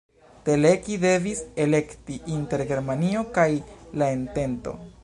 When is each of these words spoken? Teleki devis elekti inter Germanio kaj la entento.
Teleki 0.47 0.95
devis 1.03 1.43
elekti 1.65 2.17
inter 2.39 2.65
Germanio 2.73 3.25
kaj 3.39 3.49
la 4.03 4.11
entento. 4.19 4.77